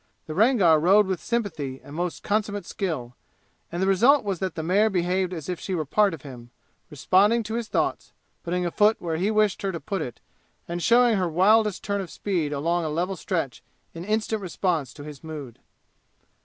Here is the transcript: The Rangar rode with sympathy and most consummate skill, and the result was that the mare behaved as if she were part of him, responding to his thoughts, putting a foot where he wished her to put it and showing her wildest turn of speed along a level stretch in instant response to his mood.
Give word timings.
The 0.25 0.33
Rangar 0.33 0.79
rode 0.79 1.05
with 1.05 1.21
sympathy 1.21 1.79
and 1.83 1.95
most 1.95 2.23
consummate 2.23 2.65
skill, 2.65 3.15
and 3.71 3.83
the 3.83 3.87
result 3.87 4.23
was 4.23 4.39
that 4.39 4.55
the 4.55 4.63
mare 4.63 4.89
behaved 4.89 5.31
as 5.31 5.47
if 5.47 5.59
she 5.59 5.75
were 5.75 5.85
part 5.85 6.15
of 6.15 6.23
him, 6.23 6.49
responding 6.89 7.43
to 7.43 7.53
his 7.53 7.67
thoughts, 7.67 8.11
putting 8.41 8.65
a 8.65 8.71
foot 8.71 8.99
where 8.99 9.17
he 9.17 9.29
wished 9.29 9.61
her 9.61 9.71
to 9.71 9.79
put 9.79 10.01
it 10.01 10.19
and 10.67 10.81
showing 10.81 11.17
her 11.17 11.29
wildest 11.29 11.83
turn 11.83 12.01
of 12.01 12.09
speed 12.09 12.51
along 12.51 12.83
a 12.83 12.89
level 12.89 13.15
stretch 13.15 13.61
in 13.93 14.03
instant 14.03 14.41
response 14.41 14.91
to 14.95 15.03
his 15.03 15.23
mood. 15.23 15.59